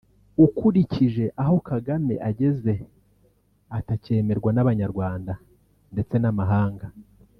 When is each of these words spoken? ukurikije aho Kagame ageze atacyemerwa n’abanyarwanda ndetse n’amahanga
ukurikije 0.45 1.25
aho 1.43 1.55
Kagame 1.69 2.13
ageze 2.29 2.73
atacyemerwa 3.77 4.49
n’abanyarwanda 4.53 5.33
ndetse 5.93 6.15
n’amahanga 6.19 6.87